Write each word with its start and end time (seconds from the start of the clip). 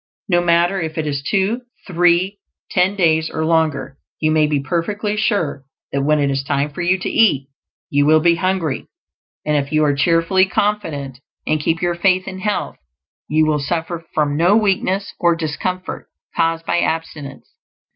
No 0.27 0.41
matter 0.43 0.81
if 0.81 0.97
it 0.97 1.05
is 1.05 1.21
two, 1.21 1.61
three, 1.85 2.39
ten 2.71 2.95
days, 2.95 3.29
or 3.29 3.45
longer; 3.45 3.99
you 4.19 4.31
may 4.31 4.47
be 4.47 4.59
perfectly 4.59 5.15
sure 5.15 5.63
that 5.91 6.01
when 6.01 6.17
it 6.17 6.31
is 6.31 6.41
time 6.43 6.71
for 6.71 6.81
you 6.81 6.97
to 6.97 7.07
eat 7.07 7.49
you 7.91 8.07
will 8.07 8.19
be 8.19 8.33
hungry; 8.33 8.87
and 9.45 9.55
if 9.55 9.71
you 9.71 9.83
are 9.83 9.93
cheerfully 9.93 10.47
confident 10.47 11.19
and 11.45 11.59
keep 11.61 11.83
your 11.83 11.93
faith 11.93 12.27
in 12.27 12.39
health, 12.39 12.77
you 13.29 13.45
will 13.45 13.59
suffer 13.59 14.03
from 14.15 14.35
no 14.35 14.57
weakness 14.57 15.13
or 15.19 15.35
discomfort 15.35 16.07
caused 16.35 16.65
by 16.65 16.79
abstinence. 16.79 17.53